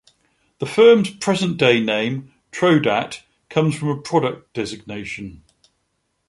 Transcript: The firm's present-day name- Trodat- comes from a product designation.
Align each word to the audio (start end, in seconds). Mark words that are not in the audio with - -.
The 0.57 0.65
firm's 0.65 1.11
present-day 1.11 1.79
name- 1.79 2.33
Trodat- 2.51 3.21
comes 3.51 3.77
from 3.77 3.89
a 3.89 4.01
product 4.01 4.51
designation. 4.51 5.43